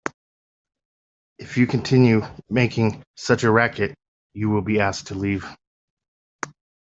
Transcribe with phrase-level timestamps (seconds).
[1.37, 3.93] If you continue making such a racket,
[4.33, 5.45] you will be asked to leave.